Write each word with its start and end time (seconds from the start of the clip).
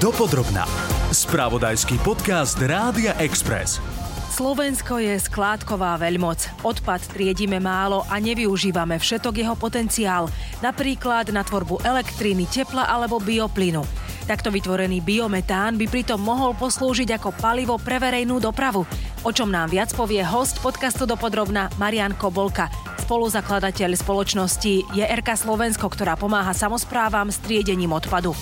Dopodrobná. 0.00 0.64
Spravodajský 1.12 2.00
podcast 2.00 2.56
Rádia 2.56 3.12
Express. 3.20 3.84
Slovensko 4.32 4.96
je 4.96 5.12
skládková 5.20 6.00
veľmoc. 6.00 6.64
Odpad 6.64 7.04
triedime 7.12 7.60
málo 7.60 8.08
a 8.08 8.16
nevyužívame 8.16 8.96
všetok 8.96 9.44
jeho 9.44 9.52
potenciál, 9.60 10.32
napríklad 10.64 11.28
na 11.36 11.44
tvorbu 11.44 11.84
elektriny, 11.84 12.48
tepla 12.48 12.88
alebo 12.88 13.20
bioplynu. 13.20 13.84
Takto 14.24 14.48
vytvorený 14.48 15.04
biometán 15.04 15.76
by 15.76 15.84
pritom 15.84 16.16
mohol 16.16 16.56
poslúžiť 16.56 17.20
ako 17.20 17.36
palivo 17.36 17.76
pre 17.76 18.00
verejnú 18.00 18.40
dopravu. 18.40 18.88
O 19.20 19.30
čom 19.36 19.52
nám 19.52 19.68
viac 19.68 19.92
povie 19.92 20.24
host 20.24 20.64
podcastu 20.64 21.04
Dopodrobna 21.04 21.68
Marian 21.76 22.16
Kobolka, 22.16 22.72
spoluzakladateľ 23.04 24.00
spoločnosti 24.00 24.96
JRK 24.96 25.28
Slovensko, 25.36 25.92
ktorá 25.92 26.16
pomáha 26.16 26.56
samozprávam 26.56 27.28
s 27.28 27.36
triedením 27.44 27.92
odpadu. 27.92 28.32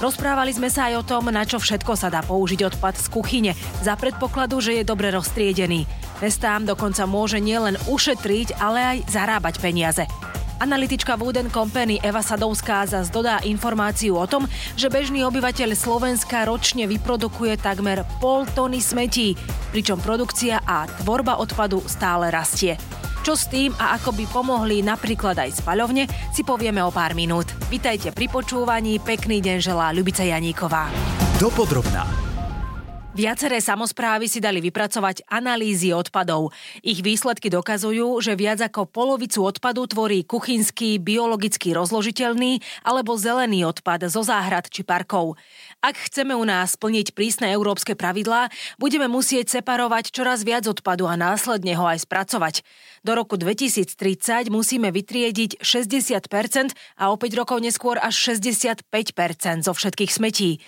Rozprávali 0.00 0.56
sme 0.56 0.72
sa 0.72 0.88
aj 0.88 0.94
o 0.96 1.04
tom, 1.04 1.28
na 1.28 1.44
čo 1.44 1.60
všetko 1.60 1.92
sa 1.92 2.08
dá 2.08 2.24
použiť 2.24 2.72
odpad 2.72 2.96
z 2.96 3.06
kuchyne, 3.12 3.52
za 3.84 4.00
predpokladu, 4.00 4.56
že 4.64 4.80
je 4.80 4.88
dobre 4.88 5.12
roztriedený. 5.12 5.84
Mestám 6.24 6.64
dokonca 6.64 7.04
môže 7.04 7.36
nielen 7.36 7.76
ušetriť, 7.84 8.56
ale 8.56 8.80
aj 8.80 9.12
zarábať 9.12 9.60
peniaze. 9.60 10.08
Analytička 10.60 11.20
Wooden 11.20 11.52
Company 11.52 12.00
Eva 12.00 12.24
Sadovská 12.24 12.88
zas 12.88 13.12
dodá 13.12 13.44
informáciu 13.44 14.16
o 14.16 14.24
tom, 14.24 14.48
že 14.72 14.88
bežný 14.88 15.20
obyvateľ 15.24 15.76
Slovenska 15.76 16.48
ročne 16.48 16.88
vyprodukuje 16.88 17.60
takmer 17.60 18.04
pol 18.24 18.48
tony 18.56 18.80
smetí, 18.80 19.36
pričom 19.68 20.00
produkcia 20.00 20.64
a 20.64 20.88
tvorba 21.00 21.40
odpadu 21.40 21.84
stále 21.84 22.32
rastie. 22.32 22.99
Čo 23.20 23.36
s 23.36 23.52
tým 23.52 23.76
a 23.76 24.00
ako 24.00 24.16
by 24.16 24.24
pomohli 24.32 24.80
napríklad 24.80 25.36
aj 25.36 25.60
spaľovne, 25.60 26.08
si 26.32 26.40
povieme 26.40 26.80
o 26.80 26.88
pár 26.88 27.12
minút. 27.12 27.52
Vítajte 27.68 28.16
pri 28.16 28.32
počúvaní, 28.32 28.96
pekný 28.96 29.44
deň 29.44 29.58
želá 29.60 29.92
Ľubica 29.92 30.24
Janíková. 30.24 30.88
Dopodrobná. 31.36 32.08
Viaceré 33.10 33.60
samozprávy 33.60 34.30
si 34.30 34.40
dali 34.40 34.64
vypracovať 34.64 35.28
analýzy 35.28 35.92
odpadov. 35.92 36.54
Ich 36.80 37.04
výsledky 37.04 37.52
dokazujú, 37.52 38.22
že 38.24 38.38
viac 38.38 38.64
ako 38.64 38.88
polovicu 38.88 39.44
odpadu 39.44 39.84
tvorí 39.84 40.24
kuchynský, 40.24 40.96
biologicky 40.96 41.76
rozložiteľný 41.76 42.62
alebo 42.86 43.18
zelený 43.20 43.68
odpad 43.68 44.08
zo 44.08 44.24
záhrad 44.24 44.70
či 44.72 44.80
parkov. 44.86 45.36
Ak 45.80 45.96
chceme 45.96 46.36
u 46.36 46.44
nás 46.44 46.76
splniť 46.76 47.16
prísne 47.16 47.48
európske 47.56 47.96
pravidlá, 47.96 48.52
budeme 48.76 49.08
musieť 49.08 49.48
separovať 49.48 50.12
čoraz 50.12 50.44
viac 50.44 50.68
odpadu 50.68 51.08
a 51.08 51.16
následne 51.16 51.72
ho 51.72 51.88
aj 51.88 52.04
spracovať. 52.04 52.60
Do 53.00 53.16
roku 53.16 53.40
2030 53.40 54.52
musíme 54.52 54.92
vytriediť 54.92 55.64
60% 55.64 56.76
a 57.00 57.08
o 57.08 57.16
5 57.16 57.32
rokov 57.32 57.64
neskôr 57.64 57.96
až 57.96 58.12
65% 58.36 58.84
zo 59.64 59.72
všetkých 59.72 60.12
smetí. 60.12 60.60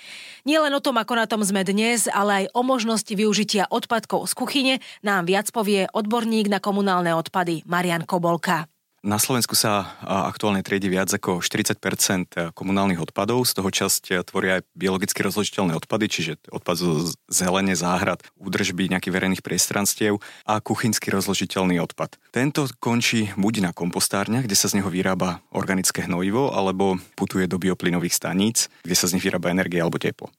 Nie 0.49 0.65
len 0.65 0.73
o 0.73 0.81
tom, 0.81 0.97
ako 0.97 1.13
na 1.13 1.29
tom 1.29 1.45
sme 1.45 1.61
dnes, 1.61 2.09
ale 2.09 2.49
aj 2.49 2.57
o 2.57 2.65
možnosti 2.65 3.13
využitia 3.13 3.69
odpadkov 3.69 4.33
z 4.33 4.33
kuchyne 4.33 4.75
nám 5.05 5.29
viac 5.29 5.53
povie 5.53 5.93
odborník 5.93 6.49
na 6.49 6.57
komunálne 6.57 7.13
odpady 7.13 7.69
Marian 7.69 8.09
Kobolka. 8.09 8.72
Na 9.03 9.19
Slovensku 9.19 9.59
sa 9.59 9.99
aktuálne 10.07 10.63
triedi 10.63 10.87
viac 10.87 11.11
ako 11.11 11.43
40% 11.43 12.55
komunálnych 12.55 13.03
odpadov, 13.03 13.43
z 13.43 13.59
toho 13.59 13.67
časť 13.67 14.23
tvoria 14.31 14.63
aj 14.63 14.71
biologicky 14.79 15.27
rozložiteľné 15.27 15.75
odpady, 15.75 16.07
čiže 16.07 16.33
odpad 16.47 16.77
zo 16.79 17.11
zelene, 17.27 17.75
záhrad, 17.75 18.23
údržby 18.39 18.87
nejakých 18.95 19.11
verejných 19.11 19.43
priestranstiev 19.43 20.23
a 20.47 20.63
kuchynsky 20.63 21.11
rozložiteľný 21.11 21.83
odpad. 21.83 22.15
Tento 22.31 22.71
končí 22.79 23.35
buď 23.35 23.67
na 23.67 23.71
kompostárniach, 23.75 24.47
kde 24.47 24.55
sa 24.55 24.71
z 24.71 24.79
neho 24.79 24.87
vyrába 24.87 25.43
organické 25.51 26.07
hnojivo, 26.07 26.55
alebo 26.55 26.95
putuje 27.19 27.51
do 27.51 27.59
bioplynových 27.59 28.15
staníc, 28.15 28.71
kde 28.87 28.95
sa 28.95 29.11
z 29.11 29.19
nich 29.19 29.27
vyrába 29.27 29.51
energia 29.51 29.83
alebo 29.83 29.99
teplo. 29.99 30.31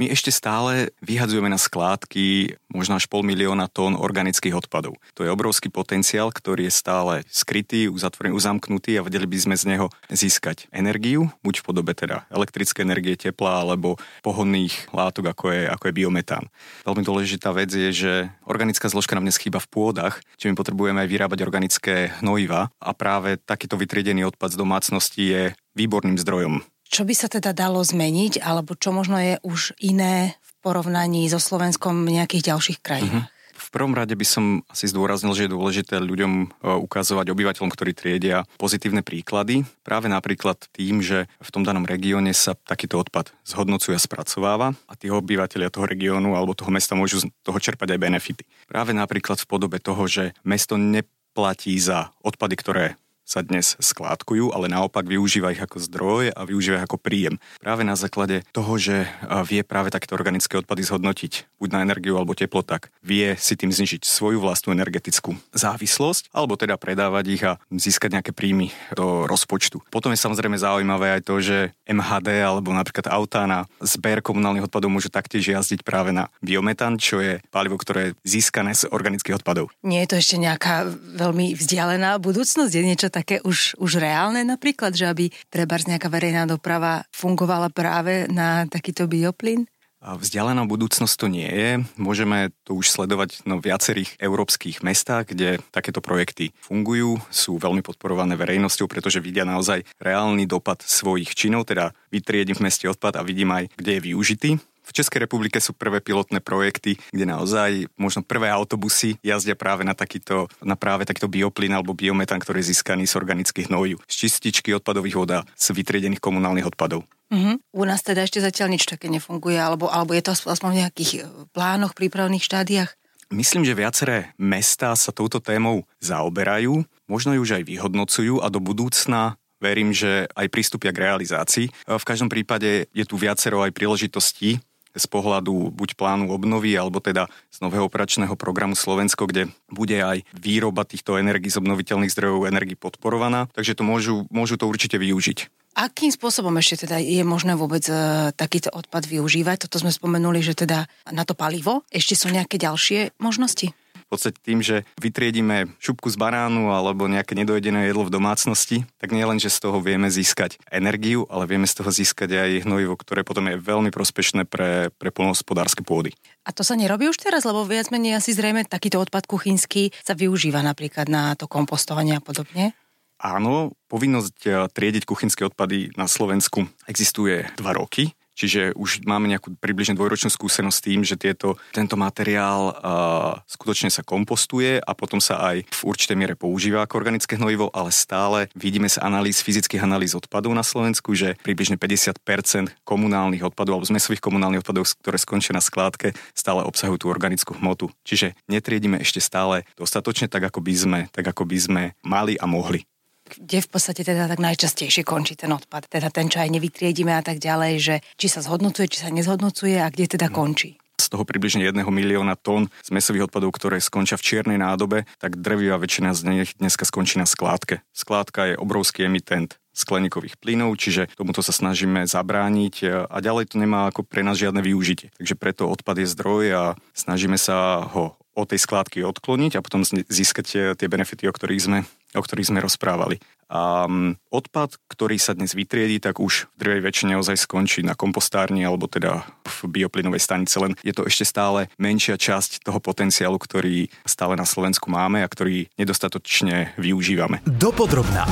My 0.00 0.08
ešte 0.08 0.32
stále 0.32 0.90
vyhadzujeme 1.04 1.52
na 1.52 1.60
skládky 1.60 2.56
možno 2.72 2.96
až 2.96 3.04
pol 3.06 3.20
milióna 3.20 3.68
tón 3.68 3.92
organických 3.94 4.56
odpadov. 4.56 4.96
To 5.14 5.22
je 5.22 5.30
obrovský 5.30 5.68
potenciál, 5.68 6.32
ktorý 6.32 6.66
je 6.66 6.74
stále 6.74 7.14
skrytý, 7.28 7.92
uzatvorený, 7.92 8.32
uzamknutý 8.32 8.96
a 8.96 9.04
vedeli 9.04 9.28
by 9.28 9.38
sme 9.38 9.54
z 9.54 9.64
neho 9.76 9.86
získať 10.08 10.72
energiu, 10.72 11.28
buď 11.44 11.60
v 11.60 11.66
podobe 11.68 11.92
teda 11.92 12.24
elektrické 12.32 12.82
energie, 12.82 13.14
tepla 13.14 13.60
alebo 13.60 14.00
pohodných 14.24 14.90
látok, 14.96 15.36
ako 15.36 15.44
je, 15.52 15.62
ako 15.68 15.84
je 15.92 15.96
biometán. 15.96 16.44
Veľmi 16.88 17.04
dôležitá 17.04 17.52
vec 17.52 17.68
je, 17.68 17.90
že 17.92 18.12
organická 18.48 18.88
zložka 18.88 19.12
nám 19.14 19.28
dnes 19.28 19.38
chýba 19.38 19.60
v 19.60 19.70
pôdach, 19.70 20.24
čiže 20.40 20.50
my 20.50 20.56
potrebujeme 20.56 20.98
aj 21.04 21.08
vyrábať 21.12 21.38
organické 21.44 22.16
hnojiva 22.24 22.72
a 22.80 22.90
práve 22.96 23.36
takýto 23.36 23.76
vytriedený 23.76 24.24
odpad 24.32 24.56
z 24.56 24.60
domácnosti 24.60 25.22
je 25.22 25.42
výborným 25.76 26.16
zdrojom 26.16 26.64
čo 26.92 27.08
by 27.08 27.14
sa 27.16 27.32
teda 27.32 27.56
dalo 27.56 27.80
zmeniť, 27.80 28.44
alebo 28.44 28.76
čo 28.76 28.92
možno 28.92 29.16
je 29.16 29.40
už 29.40 29.72
iné 29.80 30.36
v 30.44 30.50
porovnaní 30.60 31.24
so 31.32 31.40
Slovenskom 31.40 32.04
v 32.04 32.20
nejakých 32.20 32.52
ďalších 32.52 32.78
krajinách? 32.84 33.32
Uh-huh. 33.32 33.40
V 33.52 33.80
prvom 33.80 33.96
rade 33.96 34.12
by 34.12 34.26
som 34.28 34.44
asi 34.68 34.84
zdôraznil, 34.84 35.32
že 35.32 35.48
je 35.48 35.54
dôležité 35.56 35.96
ľuďom 35.96 36.32
e, 36.44 36.46
ukazovať 36.84 37.32
obyvateľom, 37.32 37.72
ktorí 37.72 37.96
triedia 37.96 38.44
pozitívne 38.60 39.00
príklady. 39.00 39.64
Práve 39.80 40.12
napríklad 40.12 40.60
tým, 40.76 41.00
že 41.00 41.24
v 41.40 41.48
tom 41.48 41.64
danom 41.64 41.88
regióne 41.88 42.36
sa 42.36 42.52
takýto 42.52 43.00
odpad 43.00 43.32
zhodnocuje 43.48 43.96
a 43.96 44.02
spracováva 44.02 44.76
a 44.84 44.92
tí 44.92 45.08
obyvateľia 45.08 45.72
toho 45.72 45.88
regiónu 45.88 46.36
alebo 46.36 46.52
toho 46.52 46.68
mesta 46.68 46.92
môžu 46.92 47.24
z 47.24 47.32
toho 47.40 47.56
čerpať 47.56 47.96
aj 47.96 48.02
benefity. 48.02 48.44
Práve 48.68 48.92
napríklad 48.92 49.40
v 49.40 49.48
podobe 49.48 49.80
toho, 49.80 50.04
že 50.04 50.36
mesto 50.44 50.76
neplatí 50.76 51.72
za 51.80 52.12
odpady, 52.20 52.54
ktoré 52.60 52.84
sa 53.32 53.40
dnes 53.40 53.80
skládkujú, 53.80 54.52
ale 54.52 54.68
naopak 54.68 55.08
využíva 55.08 55.56
ich 55.56 55.64
ako 55.64 55.80
zdroj 55.80 56.36
a 56.36 56.40
využíva 56.44 56.84
ich 56.84 56.84
ako 56.84 57.00
príjem. 57.00 57.40
Práve 57.56 57.80
na 57.80 57.96
základe 57.96 58.44
toho, 58.52 58.76
že 58.76 59.08
vie 59.48 59.64
práve 59.64 59.88
takéto 59.88 60.12
organické 60.12 60.60
odpady 60.60 60.84
zhodnotiť 60.84 61.56
buď 61.56 61.68
na 61.72 61.80
energiu 61.80 62.20
alebo 62.20 62.36
teplo, 62.36 62.60
tak 62.60 62.92
vie 63.00 63.32
si 63.40 63.56
tým 63.56 63.72
znižiť 63.72 64.04
svoju 64.04 64.36
vlastnú 64.44 64.76
energetickú 64.76 65.32
závislosť, 65.56 66.28
alebo 66.36 66.60
teda 66.60 66.76
predávať 66.76 67.24
ich 67.32 67.40
a 67.40 67.56
získať 67.72 68.20
nejaké 68.20 68.36
príjmy 68.36 68.68
do 68.92 69.24
rozpočtu. 69.24 69.80
Potom 69.88 70.12
je 70.12 70.20
samozrejme 70.20 70.60
zaujímavé 70.60 71.16
aj 71.16 71.22
to, 71.24 71.40
že 71.40 71.72
MHD 71.88 72.44
alebo 72.44 72.76
napríklad 72.76 73.08
autá 73.08 73.48
na 73.48 73.64
zber 73.80 74.20
komunálnych 74.20 74.68
odpadov 74.68 74.92
môžu 74.92 75.08
taktiež 75.08 75.48
jazdiť 75.48 75.80
práve 75.86 76.12
na 76.12 76.28
biometán, 76.44 77.00
čo 77.00 77.24
je 77.24 77.40
palivo, 77.48 77.80
ktoré 77.80 78.12
je 78.12 78.36
získané 78.36 78.76
z 78.76 78.90
organických 78.90 79.40
odpadov. 79.40 79.70
Nie 79.86 80.04
je 80.04 80.10
to 80.12 80.16
ešte 80.20 80.36
nejaká 80.42 80.90
veľmi 81.16 81.54
vzdialená 81.54 82.18
budúcnosť? 82.18 82.74
Je 82.74 82.82
niečo 82.82 83.08
také 83.08 83.21
už, 83.46 83.78
už 83.78 83.92
reálne 84.02 84.42
napríklad, 84.42 84.92
že 84.92 85.08
aby 85.08 85.30
treba 85.48 85.78
nejaká 85.78 86.08
verejná 86.10 86.44
doprava 86.44 87.06
fungovala 87.14 87.70
práve 87.70 88.26
na 88.28 88.66
takýto 88.66 89.06
bioplyn? 89.06 89.66
Vzdialená 90.02 90.66
budúcnosť 90.66 91.14
to 91.14 91.30
nie 91.30 91.46
je. 91.46 91.78
Môžeme 91.94 92.50
to 92.66 92.74
už 92.74 92.90
sledovať 92.90 93.46
no 93.46 93.62
viacerých 93.62 94.18
európskych 94.18 94.82
mestách, 94.82 95.30
kde 95.30 95.62
takéto 95.70 96.02
projekty 96.02 96.50
fungujú, 96.58 97.22
sú 97.30 97.54
veľmi 97.54 97.86
podporované 97.86 98.34
verejnosťou, 98.34 98.90
pretože 98.90 99.22
vidia 99.22 99.46
naozaj 99.46 99.86
reálny 100.02 100.50
dopad 100.50 100.82
svojich 100.82 101.38
činov, 101.38 101.70
teda 101.70 101.94
vytriedím 102.10 102.58
v 102.58 102.66
meste 102.66 102.90
odpad 102.90 103.14
a 103.14 103.22
vidím 103.22 103.54
aj, 103.54 103.70
kde 103.78 103.90
je 103.94 104.04
využitý. 104.10 104.50
V 104.82 104.90
Českej 104.90 105.24
republike 105.24 105.62
sú 105.62 105.72
prvé 105.72 106.02
pilotné 106.02 106.42
projekty, 106.42 106.98
kde 107.14 107.24
naozaj 107.24 107.86
možno 107.94 108.26
prvé 108.26 108.50
autobusy 108.50 109.16
jazdia 109.22 109.54
práve 109.54 109.86
na, 109.86 109.94
takýto, 109.94 110.50
na 110.58 110.74
práve 110.74 111.06
takýto 111.06 111.30
bioplyn 111.30 111.72
alebo 111.72 111.94
biometán, 111.94 112.42
ktorý 112.42 112.60
je 112.60 112.74
získaný 112.74 113.06
z 113.06 113.14
organických 113.14 113.70
hnojív, 113.70 114.02
z 114.10 114.14
čističky 114.26 114.74
odpadových 114.74 115.16
voda, 115.16 115.38
z 115.54 115.70
vytriedených 115.70 116.20
komunálnych 116.20 116.66
odpadov. 116.74 117.06
Uh-huh. 117.32 117.56
U 117.72 117.82
nás 117.88 118.04
teda 118.04 118.28
ešte 118.28 118.44
zatiaľ 118.44 118.76
nič 118.76 118.84
také 118.84 119.08
nefunguje, 119.08 119.56
alebo, 119.56 119.88
alebo 119.88 120.12
je 120.12 120.20
to 120.20 120.36
aspoň 120.36 120.68
v 120.68 120.80
nejakých 120.84 121.10
e, 121.16 121.20
plánoch, 121.56 121.96
prípravných 121.96 122.44
štádiách? 122.44 122.92
Myslím, 123.32 123.64
že 123.64 123.72
viaceré 123.72 124.36
mestá 124.36 124.92
sa 124.92 125.08
touto 125.08 125.40
témou 125.40 125.88
zaoberajú, 126.04 126.84
možno 127.08 127.32
ju 127.32 127.40
už 127.40 127.56
aj 127.56 127.64
vyhodnocujú 127.64 128.44
a 128.44 128.52
do 128.52 128.60
budúcna 128.60 129.40
verím, 129.62 129.96
že 129.96 130.28
aj 130.36 130.52
pristúpia 130.52 130.92
k 130.92 131.08
realizácii. 131.08 131.66
E, 131.70 131.96
v 131.96 132.04
každom 132.04 132.28
prípade 132.28 132.92
je 132.92 133.04
tu 133.08 133.16
viacero 133.16 133.64
aj 133.64 133.72
príležitostí 133.72 134.60
z 134.92 135.06
pohľadu 135.08 135.72
buď 135.72 135.96
plánu 135.96 136.30
obnovy, 136.30 136.76
alebo 136.76 137.00
teda 137.00 137.28
z 137.48 137.58
nového 137.64 137.88
operačného 137.88 138.36
programu 138.36 138.76
Slovensko, 138.76 139.28
kde 139.28 139.52
bude 139.72 139.96
aj 139.96 140.24
výroba 140.36 140.84
týchto 140.84 141.16
energií 141.16 141.48
z 141.48 141.60
obnoviteľných 141.60 142.12
zdrojov 142.12 142.48
energii 142.48 142.76
podporovaná, 142.76 143.48
takže 143.52 143.76
to 143.76 143.82
môžu, 143.84 144.28
môžu 144.28 144.60
to 144.60 144.68
určite 144.68 144.96
využiť. 144.96 145.50
Akým 145.72 146.12
spôsobom 146.12 146.52
ešte 146.60 146.84
teda 146.84 147.00
je 147.00 147.24
možné 147.24 147.56
vôbec 147.56 147.80
e, 147.88 148.28
takýto 148.36 148.68
odpad 148.68 149.08
využívať? 149.08 149.64
Toto 149.64 149.80
sme 149.80 149.88
spomenuli, 149.88 150.44
že 150.44 150.52
teda 150.52 150.84
na 151.08 151.24
to 151.24 151.32
palivo. 151.32 151.80
Ešte 151.88 152.12
sú 152.12 152.28
nejaké 152.28 152.60
ďalšie 152.60 153.16
možnosti? 153.16 153.72
Podstate 154.12 154.36
tým, 154.44 154.60
že 154.60 154.84
vytriedíme 155.00 155.72
šupku 155.80 156.12
z 156.12 156.20
baránu 156.20 156.68
alebo 156.68 157.08
nejaké 157.08 157.32
nedojedené 157.32 157.88
jedlo 157.88 158.04
v 158.04 158.14
domácnosti, 158.14 158.84
tak 159.00 159.16
nie 159.16 159.24
len, 159.24 159.40
že 159.40 159.48
z 159.48 159.64
toho 159.64 159.80
vieme 159.80 160.12
získať 160.12 160.60
energiu, 160.68 161.24
ale 161.32 161.48
vieme 161.48 161.64
z 161.64 161.80
toho 161.80 161.88
získať 161.88 162.36
aj 162.36 162.50
hnojivo, 162.68 163.00
ktoré 163.00 163.24
potom 163.24 163.48
je 163.48 163.56
veľmi 163.56 163.88
prospešné 163.88 164.44
pre, 164.44 164.92
pre 165.00 165.08
polnohospodárske 165.08 165.80
pôdy. 165.80 166.12
A 166.44 166.52
to 166.52 166.60
sa 166.60 166.76
nerobí 166.76 167.08
už 167.08 167.16
teraz, 167.16 167.48
lebo 167.48 167.64
viac 167.64 167.88
menej 167.88 168.20
asi 168.20 168.36
zrejme 168.36 168.68
takýto 168.68 169.00
odpad 169.00 169.24
kuchynský 169.24 169.96
sa 170.04 170.12
využíva 170.12 170.60
napríklad 170.60 171.08
na 171.08 171.32
to 171.38 171.48
kompostovanie 171.48 172.18
a 172.18 172.22
podobne? 172.22 172.76
Áno, 173.22 173.78
povinnosť 173.86 174.68
triediť 174.74 175.06
kuchynské 175.06 175.46
odpady 175.46 175.94
na 175.94 176.10
Slovensku 176.10 176.66
existuje 176.90 177.46
dva 177.54 177.70
roky. 177.70 178.10
Čiže 178.32 178.72
už 178.74 179.04
máme 179.04 179.28
nejakú 179.28 179.52
približne 179.60 179.96
dvojročnú 179.96 180.32
skúsenosť 180.32 180.76
s 180.76 180.84
tým, 180.84 181.00
že 181.04 181.20
tieto, 181.20 181.60
tento 181.70 182.00
materiál 182.00 182.72
uh, 182.72 183.40
skutočne 183.44 183.92
sa 183.92 184.00
kompostuje 184.00 184.80
a 184.80 184.92
potom 184.96 185.20
sa 185.20 185.40
aj 185.52 185.68
v 185.68 185.80
určitej 185.84 186.16
miere 186.16 186.34
používa 186.34 186.84
ako 186.84 186.96
organické 186.96 187.36
hnojivo, 187.36 187.68
ale 187.76 187.92
stále 187.92 188.48
vidíme 188.56 188.88
sa 188.88 189.04
analýz, 189.04 189.44
fyzických 189.44 189.84
analýz 189.84 190.16
odpadov 190.16 190.56
na 190.56 190.64
Slovensku, 190.64 191.12
že 191.12 191.36
približne 191.44 191.76
50% 191.76 192.72
komunálnych 192.82 193.44
odpadov 193.44 193.80
alebo 193.80 193.90
zmesových 193.92 194.24
komunálnych 194.24 194.64
odpadov, 194.64 194.88
ktoré 195.04 195.20
skončia 195.20 195.52
na 195.52 195.60
skládke, 195.60 196.16
stále 196.32 196.64
obsahujú 196.64 197.04
tú 197.04 197.06
organickú 197.12 197.56
hmotu. 197.60 197.92
Čiže 198.08 198.32
netriedime 198.48 199.00
ešte 199.04 199.20
stále 199.20 199.68
dostatočne 199.76 200.32
tak, 200.32 200.48
ako 200.48 200.64
by 200.64 200.74
sme, 200.74 201.00
tak 201.12 201.28
ako 201.28 201.44
by 201.44 201.58
sme 201.60 201.82
mali 202.00 202.40
a 202.40 202.48
mohli 202.48 202.84
kde 203.32 203.64
v 203.64 203.68
podstate 203.68 204.04
teda 204.04 204.28
tak 204.28 204.40
najčastejšie 204.40 205.02
končí 205.02 205.34
ten 205.34 205.52
odpad, 205.52 205.88
teda 205.88 206.12
ten, 206.12 206.28
čo 206.28 206.44
aj 206.44 206.52
nevytriedíme 206.52 207.12
a 207.12 207.22
tak 207.24 207.40
ďalej, 207.40 207.72
že 207.80 207.94
či 208.20 208.26
sa 208.28 208.44
zhodnocuje, 208.44 208.92
či 208.92 209.02
sa 209.02 209.08
nezhodnocuje 209.08 209.80
a 209.80 209.88
kde 209.88 210.18
teda 210.18 210.28
končí 210.28 210.82
z 211.02 211.10
toho 211.10 211.26
približne 211.26 211.66
1 211.66 211.82
milióna 211.82 212.38
tón 212.38 212.70
zmesových 212.86 213.26
odpadov, 213.26 213.50
ktoré 213.58 213.82
skončia 213.82 214.14
v 214.14 214.22
čiernej 214.22 214.58
nádobe, 214.62 215.02
tak 215.18 215.34
drevivá 215.34 215.82
väčšina 215.82 216.14
z 216.14 216.20
nich 216.30 216.54
dneska 216.62 216.86
skončí 216.86 217.18
na 217.18 217.26
skládke. 217.26 217.82
Skládka 217.90 218.54
je 218.54 218.60
obrovský 218.60 219.10
emitent 219.10 219.58
skleníkových 219.74 220.38
plynov, 220.38 220.78
čiže 220.78 221.10
tomuto 221.18 221.42
sa 221.42 221.50
snažíme 221.50 222.06
zabrániť 222.06 223.08
a 223.10 223.16
ďalej 223.18 223.50
to 223.50 223.56
nemá 223.58 223.90
ako 223.90 224.06
pre 224.06 224.22
nás 224.22 224.38
žiadne 224.38 224.62
využitie. 224.62 225.10
Takže 225.18 225.34
preto 225.34 225.66
odpad 225.66 226.04
je 226.04 226.12
zdroj 226.12 226.44
a 226.54 226.64
snažíme 226.94 227.40
sa 227.40 227.82
ho 227.90 228.14
od 228.32 228.46
tej 228.48 228.64
skládky 228.64 229.04
odkloniť 229.04 229.60
a 229.60 229.64
potom 229.64 229.84
získať 229.84 230.76
tie 230.76 230.88
benefity, 230.88 231.28
o 231.28 231.36
ktorých 231.36 231.64
sme, 231.64 231.78
o 232.12 232.22
ktorých 232.22 232.48
sme 232.52 232.64
rozprávali. 232.64 233.18
A 233.52 233.84
odpad, 234.32 234.80
ktorý 234.88 235.20
sa 235.20 235.36
dnes 235.36 235.52
vytriedí, 235.52 236.00
tak 236.00 236.24
už 236.24 236.48
v 236.56 236.60
drvej 236.60 236.80
väčšine 236.88 237.20
ozaj 237.20 237.36
skončí 237.44 237.84
na 237.84 237.92
kompostárni 237.92 238.64
alebo 238.64 238.88
teda 238.88 239.28
v 239.44 239.56
bioplynovej 239.68 240.24
stanice, 240.24 240.56
len 240.56 240.72
je 240.80 240.96
to 240.96 241.04
ešte 241.04 241.28
stále 241.28 241.68
menšia 241.76 242.16
časť 242.16 242.64
toho 242.64 242.80
potenciálu, 242.80 243.36
ktorý 243.36 243.92
stále 244.08 244.40
na 244.40 244.48
Slovensku 244.48 244.88
máme 244.88 245.20
a 245.20 245.28
ktorý 245.28 245.68
nedostatočne 245.76 246.72
využívame. 246.80 247.44
Dopodrobná. 247.44 248.24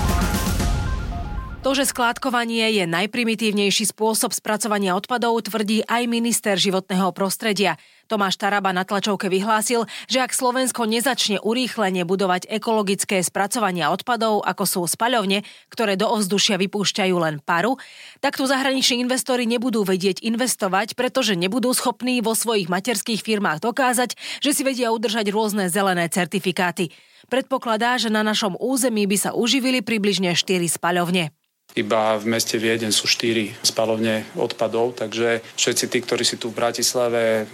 To, 1.60 1.76
že 1.76 1.84
skládkovanie 1.84 2.72
je 2.72 2.88
najprimitívnejší 2.88 3.92
spôsob 3.92 4.32
spracovania 4.32 4.96
odpadov, 4.96 5.44
tvrdí 5.44 5.84
aj 5.84 6.08
minister 6.08 6.56
životného 6.56 7.12
prostredia. 7.12 7.76
Tomáš 8.10 8.42
Taraba 8.42 8.74
na 8.74 8.82
tlačovke 8.82 9.30
vyhlásil, 9.30 9.86
že 10.10 10.18
ak 10.18 10.34
Slovensko 10.34 10.82
nezačne 10.82 11.38
urýchlenie 11.38 12.02
budovať 12.02 12.50
ekologické 12.50 13.22
spracovania 13.22 13.94
odpadov, 13.94 14.42
ako 14.42 14.64
sú 14.66 14.80
spaľovne, 14.82 15.46
ktoré 15.70 15.94
do 15.94 16.10
ovzdušia 16.10 16.58
vypúšťajú 16.58 17.14
len 17.22 17.38
paru, 17.38 17.78
tak 18.18 18.34
tu 18.34 18.50
zahraniční 18.50 19.06
investori 19.06 19.46
nebudú 19.46 19.86
vedieť 19.86 20.26
investovať, 20.26 20.98
pretože 20.98 21.38
nebudú 21.38 21.70
schopní 21.70 22.18
vo 22.18 22.34
svojich 22.34 22.66
materských 22.66 23.22
firmách 23.22 23.62
dokázať, 23.62 24.18
že 24.42 24.50
si 24.50 24.66
vedia 24.66 24.90
udržať 24.90 25.30
rôzne 25.30 25.70
zelené 25.70 26.10
certifikáty. 26.10 26.90
Predpokladá, 27.30 27.94
že 27.94 28.10
na 28.10 28.26
našom 28.26 28.58
území 28.58 29.06
by 29.06 29.16
sa 29.22 29.30
uživili 29.38 29.86
približne 29.86 30.34
4 30.34 30.66
spaľovne. 30.66 31.30
Iba 31.78 32.18
v 32.18 32.26
meste 32.26 32.58
Vieden 32.58 32.90
sú 32.90 33.06
štyri 33.06 33.54
spalovne 33.62 34.26
odpadov, 34.34 34.98
takže 34.98 35.42
všetci 35.54 35.84
tí, 35.86 35.98
ktorí 36.02 36.24
si 36.26 36.36
tu 36.36 36.50
v 36.50 36.58
Bratislave 36.58 37.46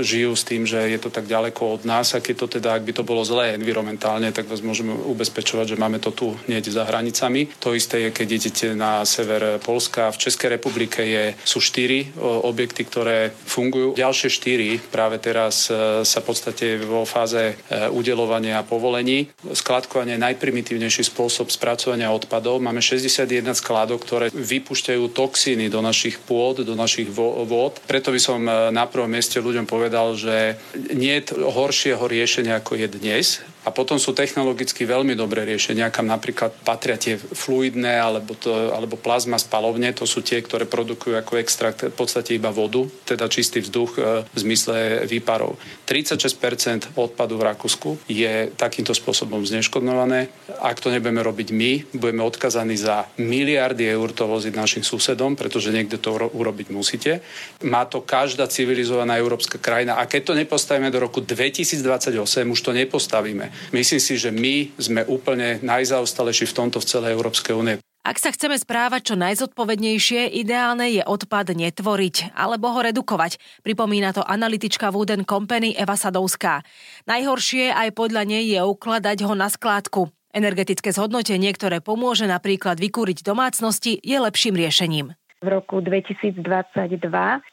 žijú 0.00 0.32
s 0.32 0.46
tým, 0.46 0.64
že 0.64 0.80
je 0.88 0.98
to 1.00 1.12
tak 1.12 1.28
ďaleko 1.28 1.80
od 1.80 1.82
nás 1.84 2.16
a 2.16 2.24
keď 2.24 2.34
to 2.36 2.46
teda, 2.60 2.76
ak 2.76 2.86
by 2.86 2.92
to 2.96 3.04
bolo 3.04 3.20
zlé 3.26 3.54
environmentálne, 3.58 4.32
tak 4.32 4.48
vás 4.48 4.64
môžeme 4.64 4.96
ubezpečovať, 4.96 5.76
že 5.76 5.80
máme 5.80 6.00
to 6.00 6.10
tu 6.10 6.32
hneď 6.48 6.72
za 6.72 6.88
hranicami. 6.88 7.52
To 7.60 7.76
isté 7.76 8.08
je, 8.08 8.10
keď 8.14 8.28
idete 8.32 8.66
na 8.72 9.04
sever 9.04 9.60
Polska. 9.60 10.12
V 10.14 10.20
Českej 10.30 10.56
republike 10.56 11.04
je, 11.04 11.36
sú 11.44 11.60
štyri 11.60 12.12
objekty, 12.20 12.86
ktoré 12.86 13.34
fungujú. 13.44 13.92
Ďalšie 13.98 14.30
štyri 14.32 14.80
práve 14.80 15.20
teraz 15.20 15.68
e, 15.68 16.02
sa 16.06 16.18
v 16.22 16.26
podstate 16.26 16.80
vo 16.80 17.04
fáze 17.04 17.52
e, 17.52 17.54
udelovania 17.90 18.62
povolení. 18.64 19.28
Skladkovanie 19.52 20.16
je 20.16 20.24
najprimitívnejší 20.24 21.02
spôsob 21.06 21.52
spracovania 21.52 22.10
odpadov. 22.14 22.62
Máme 22.62 22.80
61 22.80 23.49
11 23.50 23.58
skladok, 23.58 24.00
ktoré 24.06 24.26
vypúšťajú 24.30 25.10
toxíny 25.10 25.66
do 25.66 25.82
našich 25.82 26.22
pôd, 26.22 26.62
do 26.62 26.74
našich 26.78 27.10
vôd. 27.10 27.82
Preto 27.90 28.14
by 28.14 28.20
som 28.22 28.40
e, 28.46 28.70
na 28.70 28.86
prvom 28.86 29.10
mieste 29.10 29.42
ľuďom 29.42 29.66
povedal, 29.66 30.14
že 30.14 30.54
nie 30.94 31.18
je 31.18 31.34
horšieho 31.34 32.00
riešenia, 32.06 32.62
ako 32.62 32.78
je 32.78 32.86
dnes. 32.86 33.26
A 33.60 33.68
potom 33.68 34.00
sú 34.00 34.16
technologicky 34.16 34.88
veľmi 34.88 35.12
dobré 35.12 35.44
riešenia, 35.44 35.92
kam 35.92 36.08
napríklad 36.08 36.64
patria 36.64 36.96
tie 36.96 37.20
fluidné 37.20 38.00
alebo, 38.00 38.32
to, 38.32 38.72
alebo 38.72 38.96
plazma 38.96 39.36
spalovne, 39.36 39.92
to 39.92 40.08
sú 40.08 40.24
tie, 40.24 40.40
ktoré 40.40 40.64
produkujú 40.64 41.12
ako 41.20 41.36
extrakt 41.36 41.84
v 41.84 41.92
podstate 41.92 42.40
iba 42.40 42.48
vodu, 42.48 42.88
teda 43.04 43.28
čistý 43.28 43.60
vzduch 43.60 44.00
e, 44.00 44.24
v 44.24 44.38
zmysle 44.38 45.04
výparov. 45.04 45.60
36% 45.84 46.96
odpadu 46.96 47.36
v 47.36 47.52
Rakúsku 47.52 48.00
je 48.08 48.48
takýmto 48.56 48.96
spôsobom 48.96 49.44
zneškodňované. 49.44 50.32
Ak 50.64 50.80
to 50.80 50.88
nebudeme 50.88 51.20
robiť 51.20 51.48
my, 51.52 51.72
budeme 52.00 52.24
odkazaní 52.24 52.80
za 52.80 53.12
miliardy 53.20 53.84
eur 53.92 54.08
to 54.16 54.24
voziť 54.24 54.56
našim 54.56 54.82
susedom, 54.86 55.36
pretože 55.36 55.68
niekde 55.68 56.00
to 56.00 56.16
urobiť 56.16 56.72
musíte. 56.72 57.20
Má 57.60 57.84
to 57.84 58.00
každá 58.00 58.48
civilizovaná 58.48 59.20
európska 59.20 59.60
krajina 59.60 60.00
a 60.00 60.08
keď 60.08 60.32
to 60.32 60.38
nepostavíme 60.38 60.88
do 60.88 60.96
roku 60.96 61.20
2028, 61.20 62.16
už 62.48 62.60
to 62.64 62.72
nepostavíme. 62.72 63.49
Myslím 63.70 64.00
si, 64.00 64.14
že 64.16 64.30
my 64.32 64.74
sme 64.80 65.02
úplne 65.06 65.62
najzaostalejší 65.62 66.50
v 66.50 66.56
tomto 66.56 66.78
v 66.80 66.88
celej 66.88 67.14
Európskej 67.14 67.54
únie. 67.54 67.76
Ak 68.00 68.16
sa 68.16 68.32
chceme 68.32 68.56
správať 68.56 69.12
čo 69.12 69.16
najzodpovednejšie, 69.20 70.32
ideálne 70.32 70.88
je 70.88 71.04
odpad 71.04 71.52
netvoriť 71.52 72.32
alebo 72.32 72.72
ho 72.72 72.80
redukovať, 72.80 73.36
pripomína 73.60 74.16
to 74.16 74.24
analytička 74.24 74.88
Wooden 74.88 75.28
Company 75.28 75.76
Eva 75.76 76.00
Sadovská. 76.00 76.64
Najhoršie 77.04 77.76
aj 77.76 77.92
podľa 77.92 78.24
nej 78.24 78.56
je 78.56 78.60
ukladať 78.64 79.20
ho 79.28 79.36
na 79.36 79.52
skládku. 79.52 80.08
Energetické 80.32 80.96
zhodnotenie, 80.96 81.52
ktoré 81.52 81.84
pomôže 81.84 82.24
napríklad 82.24 82.80
vykúriť 82.80 83.20
domácnosti, 83.20 84.00
je 84.00 84.16
lepším 84.16 84.56
riešením. 84.56 85.19
V 85.40 85.48
roku 85.48 85.80
2022 85.80 86.36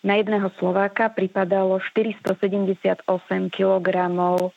na 0.04 0.14
jedného 0.20 0.52
Slováka 0.60 1.08
pripadalo 1.08 1.80
478 1.80 3.08
kg 3.48 3.88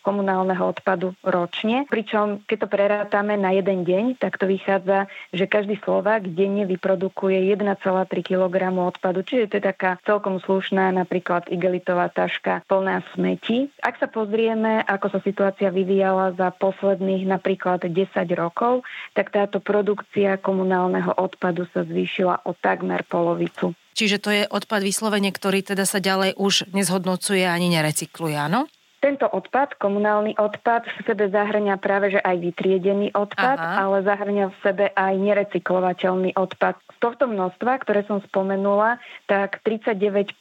komunálneho 0.02 0.66
odpadu 0.66 1.14
ročne, 1.22 1.86
pričom 1.86 2.42
keď 2.42 2.56
to 2.58 2.66
prerátame 2.66 3.38
na 3.38 3.54
jeden 3.54 3.86
deň, 3.86 4.18
tak 4.18 4.34
to 4.34 4.50
vychádza, 4.50 5.06
že 5.30 5.46
každý 5.46 5.78
Slovák 5.78 6.26
denne 6.26 6.66
vyprodukuje 6.66 7.54
1,3 7.54 7.78
kg 8.18 8.54
odpadu, 8.74 9.22
čiže 9.22 9.46
to 9.46 9.62
je 9.62 9.64
taká 9.78 10.02
celkom 10.02 10.42
slušná 10.42 10.90
napríklad 10.90 11.46
igelitová 11.54 12.10
taška 12.10 12.66
plná 12.66 13.06
smeti. 13.14 13.70
Ak 13.78 14.02
sa 14.02 14.10
pozrieme, 14.10 14.82
ako 14.82 15.06
sa 15.06 15.22
situácia 15.22 15.70
vyvíjala 15.70 16.34
za 16.34 16.50
posledných 16.50 17.30
napríklad 17.30 17.86
10 17.86 17.94
rokov, 18.34 18.82
tak 19.14 19.30
táto 19.30 19.62
produkcia 19.62 20.34
komunálneho 20.34 21.14
odpadu 21.14 21.70
sa 21.70 21.86
zvýšila 21.86 22.42
o 22.42 22.58
takmer 22.58 23.06
pol 23.06 23.19
polovicu. 23.20 23.76
Čiže 23.92 24.16
to 24.16 24.32
je 24.32 24.48
odpad 24.48 24.80
vyslovene, 24.80 25.28
ktorý 25.28 25.60
teda 25.60 25.84
sa 25.84 26.00
ďalej 26.00 26.40
už 26.40 26.72
nezhodnocuje 26.72 27.44
ani 27.44 27.68
nerecykluje, 27.68 28.32
áno? 28.32 28.64
Tento 29.00 29.24
odpad, 29.24 29.80
komunálny 29.80 30.36
odpad, 30.36 30.84
v 30.84 31.00
sebe 31.08 31.32
zahrňa 31.32 31.80
práve 31.80 32.12
že 32.12 32.20
aj 32.20 32.36
vytriedený 32.36 33.16
odpad, 33.16 33.56
Aha. 33.56 33.80
ale 33.80 34.04
zahrňa 34.04 34.52
v 34.52 34.56
sebe 34.60 34.86
aj 34.92 35.14
nerecyklovateľný 35.16 36.36
odpad. 36.36 36.76
Z 36.76 36.98
tohto 37.00 37.24
množstva, 37.24 37.80
ktoré 37.80 38.04
som 38.04 38.20
spomenula, 38.20 39.00
tak 39.24 39.64
39% 39.64 40.36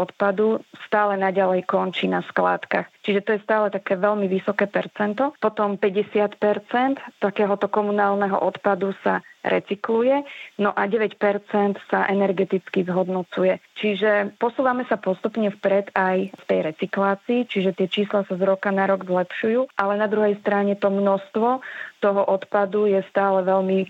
odpadu 0.00 0.64
stále 0.88 1.20
naďalej 1.20 1.68
končí 1.68 2.08
na 2.08 2.24
skládkach. 2.24 2.88
Čiže 3.08 3.24
to 3.24 3.30
je 3.40 3.44
stále 3.48 3.72
také 3.72 3.96
veľmi 3.96 4.28
vysoké 4.28 4.68
percento. 4.68 5.32
Potom 5.40 5.80
50% 5.80 6.36
takéhoto 7.24 7.64
komunálneho 7.72 8.36
odpadu 8.36 8.92
sa 9.00 9.24
recykluje, 9.40 10.28
no 10.60 10.76
a 10.76 10.84
9% 10.84 11.16
sa 11.88 12.04
energeticky 12.04 12.84
zhodnocuje. 12.84 13.64
Čiže 13.80 14.36
posúvame 14.36 14.84
sa 14.92 15.00
postupne 15.00 15.48
vpred 15.48 15.88
aj 15.96 16.36
v 16.36 16.42
tej 16.44 16.60
recyklácii, 16.68 17.48
čiže 17.48 17.72
tie 17.72 17.88
čísla 17.88 18.28
sa 18.28 18.34
z 18.36 18.44
roka 18.44 18.68
na 18.68 18.84
rok 18.84 19.08
zlepšujú, 19.08 19.72
ale 19.80 19.96
na 19.96 20.04
druhej 20.04 20.36
strane 20.44 20.76
to 20.76 20.92
množstvo 20.92 21.64
toho 22.04 22.22
odpadu 22.28 22.92
je 22.92 23.00
stále 23.08 23.40
veľmi 23.42 23.78
e, 23.82 23.86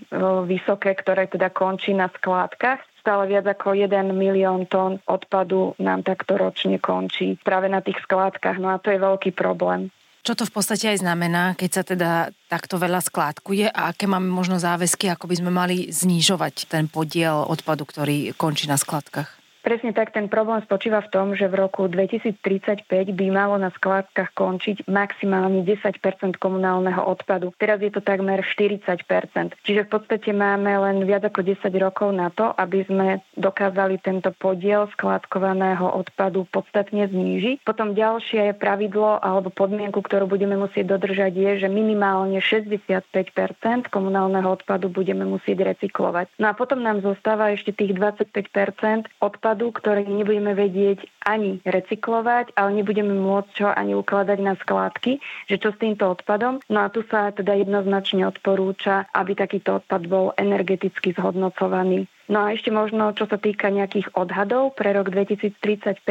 vysoké, 0.47 0.95
ktoré 0.95 1.27
teda 1.27 1.51
končí 1.51 1.91
na 1.91 2.07
skládkach 2.09 2.81
stále 2.99 3.25
viac 3.31 3.47
ako 3.47 3.73
1 3.73 3.89
milión 4.11 4.67
tón 4.67 4.99
odpadu 5.07 5.73
nám 5.79 6.03
takto 6.03 6.35
ročne 6.35 6.77
končí 6.77 7.39
práve 7.41 7.71
na 7.71 7.79
tých 7.79 7.97
skládkach. 8.05 8.59
No 8.59 8.69
a 8.69 8.77
to 8.77 8.91
je 8.91 8.99
veľký 8.99 9.31
problém. 9.33 9.89
Čo 10.19 10.35
to 10.35 10.43
v 10.43 10.51
podstate 10.51 10.91
aj 10.91 10.99
znamená, 10.99 11.55
keď 11.55 11.69
sa 11.71 11.83
teda 11.87 12.11
takto 12.51 12.75
veľa 12.75 12.99
skládkuje 12.99 13.71
a 13.71 13.95
aké 13.95 14.03
máme 14.03 14.27
možno 14.27 14.59
záväzky, 14.59 15.07
ako 15.07 15.31
by 15.31 15.35
sme 15.39 15.51
mali 15.51 15.87
znižovať 15.87 16.67
ten 16.67 16.91
podiel 16.91 17.47
odpadu, 17.47 17.87
ktorý 17.87 18.35
končí 18.35 18.67
na 18.67 18.75
skladkách? 18.75 19.38
Presne 19.59 19.91
tak, 19.91 20.15
ten 20.15 20.31
problém 20.31 20.63
spočíva 20.63 21.03
v 21.03 21.11
tom, 21.11 21.27
že 21.35 21.51
v 21.51 21.67
roku 21.67 21.91
2035 21.91 22.87
by 22.89 23.25
malo 23.27 23.59
na 23.59 23.69
skládkach 23.75 24.31
končiť 24.31 24.87
maximálne 24.87 25.67
10% 25.67 25.99
komunálneho 26.39 27.03
odpadu. 27.03 27.51
Teraz 27.59 27.83
je 27.83 27.91
to 27.91 27.99
takmer 27.99 28.39
40% 28.39 29.59
Čiže 29.67 29.85
v 29.85 29.89
podstate 29.91 30.31
máme 30.31 30.71
len 30.79 31.03
viac 31.03 31.27
ako 31.27 31.43
10 31.43 31.69
rokov 31.77 32.09
na 32.15 32.31
to, 32.31 32.55
aby 32.55 32.87
sme 32.87 33.19
dokázali 33.35 33.99
tento 33.99 34.31
podiel 34.31 34.87
skládkovaného 34.95 35.83
odpadu 35.83 36.47
podstatne 36.47 37.05
znížiť. 37.11 37.67
Potom 37.67 37.91
ďalšie 37.93 38.55
pravidlo 38.55 39.19
alebo 39.19 39.51
podmienku, 39.51 39.99
ktorú 39.99 40.31
budeme 40.31 40.55
musieť 40.55 40.95
dodržať 40.95 41.33
je, 41.35 41.51
že 41.65 41.67
minimálne 41.67 42.39
65% 42.39 43.91
komunálneho 43.91 44.47
odpadu 44.47 44.87
budeme 44.87 45.27
musieť 45.27 45.75
recyklovať. 45.75 46.31
No 46.39 46.49
a 46.49 46.53
potom 46.55 46.79
nám 46.79 47.03
zostáva 47.03 47.51
ešte 47.51 47.75
tých 47.75 47.91
25% 47.93 49.11
odpadu 49.19 49.58
odpadu, 49.59 49.75
ktoré 49.75 50.07
nebudeme 50.07 50.55
vedieť 50.55 51.03
ani 51.27 51.59
recyklovať, 51.67 52.55
ale 52.55 52.79
nebudeme 52.79 53.11
môcť 53.11 53.49
čo 53.51 53.67
ani 53.67 53.91
ukladať 53.91 54.39
na 54.39 54.55
skládky, 54.55 55.19
že 55.51 55.59
čo 55.59 55.75
s 55.75 55.81
týmto 55.83 56.07
odpadom. 56.07 56.63
No 56.71 56.87
a 56.87 56.87
tu 56.87 57.03
sa 57.11 57.35
teda 57.35 57.59
jednoznačne 57.59 58.23
odporúča, 58.23 59.11
aby 59.11 59.35
takýto 59.35 59.83
odpad 59.83 60.07
bol 60.07 60.31
energeticky 60.39 61.11
zhodnocovaný. 61.11 62.07
No 62.29 62.45
a 62.45 62.53
ešte 62.53 62.69
možno, 62.69 63.11
čo 63.17 63.25
sa 63.25 63.41
týka 63.41 63.73
nejakých 63.73 64.13
odhadov 64.13 64.77
pre 64.77 64.93
rok 64.93 65.09
2035, 65.11 66.05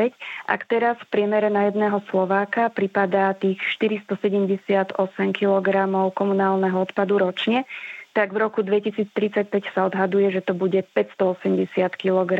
ak 0.50 0.61
teraz 0.67 0.99
v 0.99 1.11
priemere 1.14 1.47
na 1.47 1.71
jedného 1.71 2.02
Slováka 2.11 2.75
pripadá 2.75 3.33
tých 3.38 3.62
478 3.78 4.99
kg 5.33 5.69
komunálneho 6.11 6.75
odpadu 6.85 7.23
ročne, 7.23 7.64
tak 8.18 8.34
v 8.34 8.42
roku 8.42 8.66
2035 8.66 9.46
sa 9.70 9.87
odhaduje, 9.87 10.34
že 10.34 10.42
to 10.42 10.50
bude 10.50 10.82
580 10.90 11.70
kg 11.94 12.30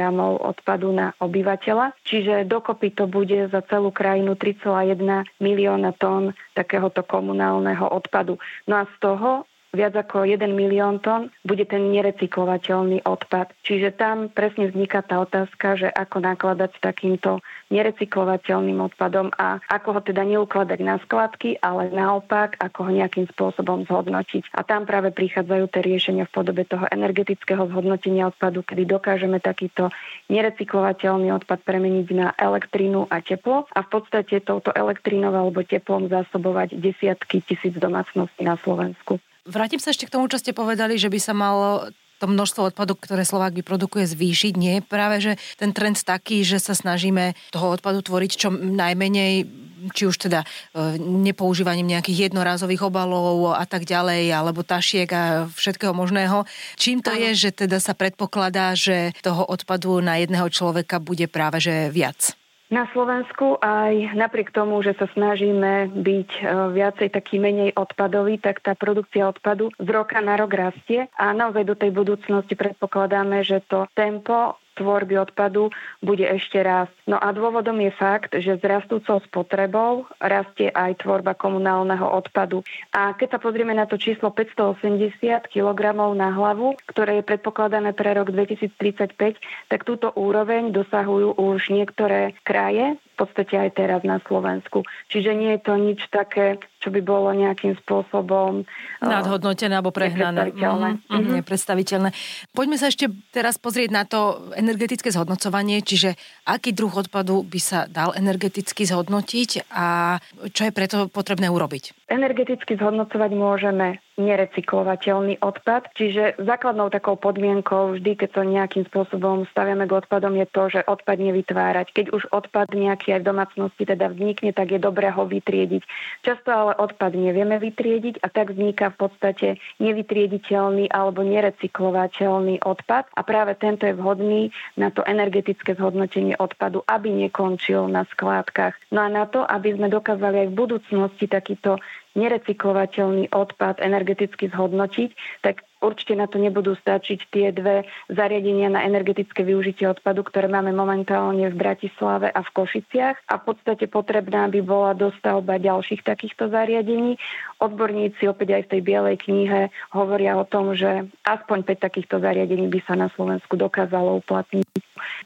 odpadu 0.42 0.90
na 0.90 1.14
obyvateľa. 1.23 1.94
Čiže 2.02 2.50
dokopy 2.50 2.99
to 2.99 3.06
bude 3.06 3.47
za 3.47 3.62
celú 3.62 3.94
krajinu 3.94 4.35
3,1 4.35 4.99
milióna 5.38 5.94
tón 5.94 6.35
takéhoto 6.58 7.06
komunálneho 7.06 7.87
odpadu. 7.94 8.42
No 8.66 8.82
a 8.82 8.90
z 8.90 8.94
toho 8.99 9.47
viac 9.72 9.92
ako 9.92 10.25
1 10.25 10.40
milión 10.48 10.98
tón 10.98 11.28
bude 11.44 11.68
ten 11.68 11.92
nerecyklovateľný 11.92 13.04
odpad. 13.04 13.52
Čiže 13.64 13.92
tam 13.96 14.32
presne 14.32 14.72
vzniká 14.72 15.04
tá 15.04 15.20
otázka, 15.20 15.76
že 15.76 15.88
ako 15.92 16.25
nakladať 16.25 16.70
s 16.72 16.80
takýmto 16.80 17.44
nerecyklovateľným 17.68 18.80
odpadom 18.80 19.28
a 19.37 19.60
ako 19.68 19.98
ho 19.98 20.00
teda 20.00 20.25
neukladať 20.25 20.80
na 20.80 20.96
skladky, 21.04 21.60
ale 21.60 21.92
naopak, 21.92 22.56
ako 22.56 22.88
ho 22.88 22.90
nejakým 22.96 23.28
spôsobom 23.28 23.84
zhodnotiť. 23.84 24.56
A 24.56 24.64
tam 24.64 24.88
práve 24.88 25.12
prichádzajú 25.12 25.64
tie 25.68 25.82
riešenia 25.84 26.25
v 26.25 26.34
podobe 26.34 26.64
toho 26.64 26.88
energetického 26.88 27.68
zhodnotenia 27.68 28.32
odpadu, 28.32 28.64
kedy 28.64 28.88
dokážeme 28.88 29.37
takýto 29.37 29.92
nerecyklovateľný 30.32 31.28
odpad 31.44 31.60
premeniť 31.60 32.08
na 32.16 32.32
elektrínu 32.40 33.12
a 33.12 33.20
teplo 33.20 33.68
a 33.68 33.80
v 33.84 33.88
podstate 33.92 34.40
touto 34.40 34.72
elektrínou 34.72 35.30
alebo 35.30 35.60
teplom 35.60 36.08
zásobovať 36.08 36.80
desiatky 36.80 37.44
tisíc 37.44 37.76
domácností 37.76 38.40
na 38.48 38.56
Slovensku. 38.56 39.20
Vrátim 39.49 39.81
sa 39.81 39.97
ešte 39.97 40.05
k 40.05 40.12
tomu, 40.12 40.28
čo 40.28 40.37
ste 40.37 40.52
povedali, 40.52 41.00
že 41.00 41.09
by 41.09 41.19
sa 41.19 41.33
malo 41.33 41.88
to 42.19 42.26
množstvo 42.26 42.75
odpadu, 42.75 42.99
ktoré 42.99 43.23
Slovák 43.23 43.55
vyprodukuje, 43.55 44.05
zvýšiť. 44.05 44.52
Nie 44.59 44.73
je 44.78 44.83
práve, 44.83 45.17
že 45.23 45.33
ten 45.57 45.71
trend 45.71 45.97
taký, 46.02 46.43
že 46.43 46.59
sa 46.59 46.75
snažíme 46.75 47.33
toho 47.55 47.73
odpadu 47.73 48.02
tvoriť 48.02 48.31
čo 48.35 48.50
najmenej, 48.52 49.47
či 49.95 50.11
už 50.11 50.19
teda 50.26 50.43
e, 50.43 50.99
nepoužívaním 50.99 51.87
nejakých 51.95 52.28
jednorázových 52.28 52.90
obalov 52.90 53.55
a 53.55 53.62
tak 53.62 53.87
ďalej, 53.87 54.35
alebo 54.35 54.67
tašiek 54.67 55.09
a 55.14 55.47
všetkého 55.47 55.95
možného. 55.95 56.43
Čím 56.75 57.00
to 57.00 57.14
je, 57.14 57.49
že 57.49 57.50
teda 57.55 57.78
sa 57.78 57.95
predpokladá, 57.95 58.75
že 58.75 59.14
toho 59.23 59.47
odpadu 59.47 60.02
na 60.02 60.19
jedného 60.19 60.50
človeka 60.50 60.99
bude 60.99 61.31
práve 61.31 61.62
že 61.62 61.95
viac? 61.95 62.35
Na 62.68 62.84
Slovensku 62.92 63.56
aj 63.64 64.12
napriek 64.12 64.52
tomu, 64.52 64.84
že 64.84 64.92
sa 64.92 65.08
snažíme 65.08 65.88
byť 65.88 66.30
e, 66.37 66.42
viacej 66.76 67.08
taký 67.16 67.40
menej 67.40 67.72
odpadový, 67.72 68.37
tak 68.37 68.60
tá 68.60 68.76
produkcia 68.76 69.25
odpadu 69.25 69.72
z 69.80 69.88
roka 69.88 70.20
na 70.20 70.37
rok 70.37 70.52
rastie. 70.52 71.08
A 71.16 71.32
naozaj 71.32 71.64
do 71.64 71.72
tej 71.72 71.96
budúcnosti 71.96 72.52
predpokladáme, 72.60 73.40
že 73.40 73.64
to 73.64 73.88
tempo 73.96 74.60
tvorby 74.78 75.18
odpadu 75.18 75.75
bude 75.99 76.23
ešte 76.23 76.62
raz. 76.62 76.87
No 77.11 77.18
a 77.18 77.35
dôvodom 77.35 77.76
je 77.82 77.90
fakt, 77.99 78.38
že 78.38 78.54
s 78.56 78.62
rastúcou 78.62 79.18
spotrebou 79.26 80.06
rastie 80.23 80.70
aj 80.70 81.02
tvorba 81.02 81.35
komunálneho 81.35 82.06
odpadu. 82.06 82.62
A 82.94 83.12
keď 83.18 83.37
sa 83.37 83.42
pozrieme 83.42 83.75
na 83.75 83.90
to 83.90 83.99
číslo 83.99 84.30
580 84.30 85.50
kg 85.50 85.80
na 86.14 86.30
hlavu, 86.30 86.78
ktoré 86.87 87.20
je 87.20 87.28
predpokladané 87.28 87.90
pre 87.92 88.14
rok 88.14 88.30
2035, 88.30 89.18
tak 89.66 89.80
túto 89.82 90.14
úroveň 90.14 90.70
dosahujú 90.70 91.35
už 91.35 91.75
niektoré 91.75 92.38
kraje, 92.47 92.94
podstate 93.18 93.58
aj 93.58 93.70
teraz 93.75 94.00
na 94.06 94.22
Slovensku. 94.22 94.87
Čiže 95.10 95.34
nie 95.34 95.58
je 95.58 95.60
to 95.66 95.75
nič 95.75 96.00
také, 96.14 96.62
čo 96.78 96.94
by 96.94 97.02
bolo 97.02 97.34
nejakým 97.34 97.75
spôsobom 97.82 98.62
eh, 98.62 99.02
nadhodnotené 99.02 99.75
alebo 99.75 99.90
prehnané. 99.90 100.54
Nepredstaviteľné. 100.54 100.90
Mm-hmm. 101.10 101.34
Nepredstaviteľné. 101.42 102.10
Poďme 102.54 102.76
sa 102.78 102.87
ešte 102.88 103.10
teraz 103.34 103.58
pozrieť 103.58 103.90
na 103.90 104.06
to 104.06 104.50
energetické 104.54 105.10
zhodnocovanie, 105.10 105.82
čiže 105.82 106.14
aký 106.46 106.70
druh 106.70 106.94
odpadu 106.94 107.42
by 107.42 107.60
sa 107.60 107.90
dal 107.90 108.14
energeticky 108.14 108.87
zhodnotiť 108.87 109.68
a 109.75 110.16
čo 110.54 110.70
je 110.70 110.72
preto 110.72 111.10
potrebné 111.10 111.50
urobiť? 111.50 112.08
Energeticky 112.08 112.78
zhodnocovať 112.78 113.30
môžeme 113.34 113.98
nerecyklovateľný 114.18 115.40
odpad. 115.40 115.94
Čiže 115.94 116.42
základnou 116.42 116.90
takou 116.90 117.14
podmienkou 117.14 117.96
vždy, 117.96 118.18
keď 118.18 118.28
to 118.34 118.42
nejakým 118.42 118.84
spôsobom 118.90 119.46
staviame 119.54 119.87
k 119.87 119.96
odpadom, 119.96 120.34
je 120.37 120.46
to, 120.50 120.62
že 120.68 120.80
odpad 120.84 121.16
nevytvárať. 121.22 121.94
Keď 121.94 122.06
už 122.12 122.28
odpad 122.34 122.75
nejaký 122.75 123.14
aj 123.14 123.20
v 123.22 123.28
domácnosti 123.30 123.82
teda 123.87 124.10
vznikne, 124.10 124.50
tak 124.50 124.75
je 124.75 124.80
dobré 124.82 125.08
ho 125.14 125.25
vytriediť. 125.25 125.82
Často 126.26 126.50
ale 126.50 126.72
odpad 126.76 127.14
nevieme 127.14 127.56
vytriediť 127.62 128.20
a 128.20 128.28
tak 128.28 128.52
vzniká 128.52 128.90
v 128.92 129.08
podstate 129.08 129.48
nevytriediteľný 129.78 130.90
alebo 130.90 131.22
nerecyklovateľný 131.22 132.66
odpad 132.66 133.08
a 133.14 133.20
práve 133.22 133.54
tento 133.54 133.87
je 133.87 133.94
vhodný 133.94 134.50
na 134.75 134.90
to 134.90 135.06
energetické 135.06 135.78
zhodnotenie 135.78 136.34
odpadu, 136.37 136.82
aby 136.90 137.14
nekončil 137.14 137.87
na 137.87 138.02
skládkach. 138.10 138.75
No 138.90 139.06
a 139.06 139.08
na 139.08 139.25
to, 139.30 139.46
aby 139.46 139.78
sme 139.78 139.87
dokázali 139.87 140.44
aj 140.44 140.48
v 140.50 140.58
budúcnosti 140.58 141.26
takýto 141.30 141.78
nerecyklovateľný 142.17 143.29
odpad 143.29 143.85
energeticky 143.85 144.49
zhodnotiť, 144.49 145.11
tak 145.45 145.67
určite 145.80 146.18
na 146.18 146.26
to 146.26 146.42
nebudú 146.42 146.75
stačiť 146.75 147.30
tie 147.30 147.47
dve 147.54 147.87
zariadenia 148.11 148.68
na 148.70 148.82
energetické 148.85 149.47
využitie 149.47 149.87
odpadu, 149.87 150.26
ktoré 150.26 150.50
máme 150.50 150.75
momentálne 150.75 151.47
v 151.49 151.56
Bratislave 151.56 152.28
a 152.28 152.40
v 152.42 152.50
Košiciach. 152.52 153.16
A 153.30 153.35
v 153.38 153.42
podstate 153.47 153.87
potrebná 153.87 154.50
by 154.50 154.61
bola 154.62 154.92
dostavba 154.99 155.62
ďalších 155.62 156.02
takýchto 156.02 156.50
zariadení. 156.50 157.16
Odborníci 157.62 158.26
opäť 158.26 158.58
aj 158.58 158.62
v 158.66 158.70
tej 158.76 158.80
bielej 158.82 159.16
knihe 159.23 159.61
hovoria 159.94 160.38
o 160.38 160.44
tom, 160.47 160.75
že 160.75 161.06
aspoň 161.23 161.58
5 161.66 161.87
takýchto 161.87 162.16
zariadení 162.18 162.66
by 162.66 162.80
sa 162.82 162.94
na 162.99 163.08
Slovensku 163.14 163.54
dokázalo 163.54 164.18
uplatniť. 164.23 164.66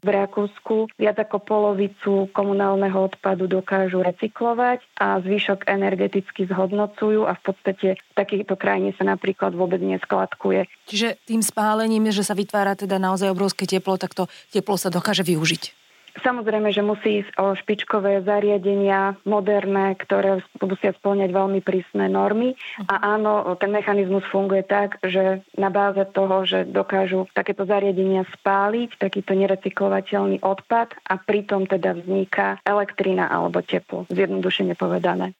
V 0.05 0.07
Rakúsku 0.07 0.93
viac 1.01 1.17
ako 1.17 1.41
polovicu 1.41 2.29
komunálneho 2.29 3.09
odpadu 3.09 3.49
dokážu 3.49 4.05
recyklovať 4.05 4.85
a 5.01 5.17
zvyšok 5.17 5.65
energeticky 5.65 6.45
zhodnocujú 6.45 7.25
a 7.25 7.33
v 7.33 7.41
podstate 7.41 7.87
v 7.97 8.13
takýchto 8.13 8.53
krajine 8.53 8.93
sa 8.93 9.07
napríklad 9.07 9.57
vôbec 9.57 9.81
neskladkujú 9.81 10.42
opakuje. 10.43 10.67
Čiže 10.91 11.23
tým 11.23 11.39
spálením, 11.39 12.11
že 12.11 12.27
sa 12.27 12.35
vytvára 12.35 12.75
teda 12.75 12.99
naozaj 12.99 13.31
obrovské 13.31 13.63
teplo, 13.63 13.95
tak 13.95 14.11
to 14.11 14.27
teplo 14.51 14.75
sa 14.75 14.91
dokáže 14.91 15.23
využiť. 15.23 15.79
Samozrejme, 16.13 16.69
že 16.69 16.85
musí 16.85 17.25
ísť 17.25 17.33
o 17.41 17.57
špičkové 17.57 18.21
zariadenia, 18.21 19.17
moderné, 19.25 19.97
ktoré 19.97 20.45
musia 20.61 20.93
splňať 20.93 21.33
veľmi 21.33 21.57
prísne 21.65 22.05
normy. 22.05 22.53
A 22.85 23.17
áno, 23.17 23.49
ten 23.57 23.73
mechanizmus 23.73 24.21
funguje 24.29 24.61
tak, 24.61 25.01
že 25.01 25.41
na 25.57 25.73
báze 25.73 26.05
toho, 26.13 26.45
že 26.45 26.69
dokážu 26.69 27.25
takéto 27.33 27.65
zariadenia 27.65 28.29
spáliť, 28.29 29.01
takýto 29.01 29.33
nerecyklovateľný 29.33 30.45
odpad 30.45 30.93
a 31.01 31.17
pritom 31.17 31.65
teda 31.65 31.97
vzniká 31.97 32.61
elektrina 32.61 33.25
alebo 33.25 33.65
teplo, 33.65 34.05
zjednodušene 34.13 34.77
povedané. 34.77 35.33